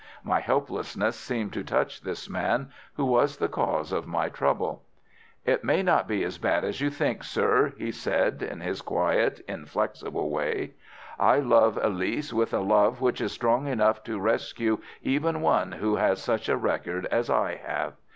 [0.23, 4.81] My helplessness seemed to touch this man who was the cause of my trouble.
[5.45, 9.45] "'It may not be as bad as you think, sir,' said he, in his quiet,
[9.47, 10.71] inflexible way.
[11.19, 15.97] 'I love Elise with a love which is strong enough to rescue even one who
[15.97, 17.93] has such a record as I have.